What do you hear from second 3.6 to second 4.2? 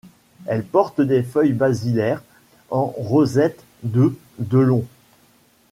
de